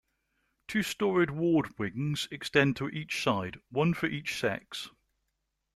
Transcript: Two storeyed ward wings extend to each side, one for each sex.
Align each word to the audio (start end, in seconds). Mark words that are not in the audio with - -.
Two 0.67 0.81
storeyed 0.81 1.29
ward 1.29 1.77
wings 1.77 2.27
extend 2.31 2.75
to 2.77 2.89
each 2.89 3.21
side, 3.21 3.59
one 3.69 3.93
for 3.93 4.07
each 4.07 4.35
sex. 4.39 4.89